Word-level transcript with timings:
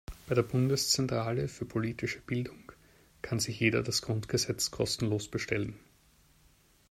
Bei 0.27 0.33
der 0.33 0.41
Bundeszentrale 0.41 1.47
für 1.47 1.65
politische 1.65 2.21
Bildung 2.21 2.71
kann 3.21 3.37
sich 3.37 3.59
jeder 3.59 3.83
das 3.83 4.01
Grundgesetz 4.01 4.71
kostenlos 4.71 5.27
bestellen. 5.29 5.77